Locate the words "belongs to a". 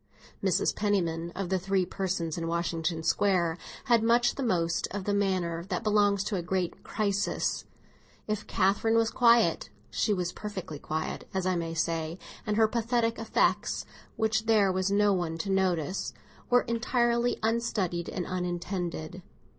5.83-6.41